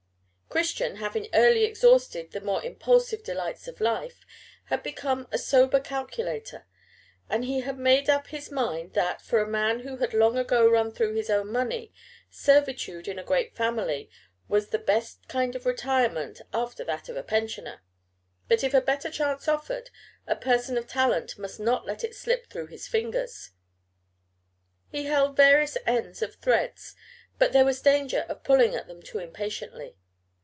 [0.61, 4.25] Christian, having early exhausted the more impulsive delights of life,
[4.65, 6.65] had become a sober calculator;
[7.29, 10.69] and he had made up his mind that, for a man who had long ago
[10.69, 11.93] run through his own money,
[12.29, 14.09] servitude in a great family
[14.49, 17.81] was the best kind of retirement after that of a pensioner;
[18.49, 19.89] but if a better chance offered,
[20.27, 23.51] a person of talent must not let it slip through his fingers.
[24.89, 26.93] He held various ends of threads,
[27.39, 29.95] but there was danger of pulling at them too impatiently.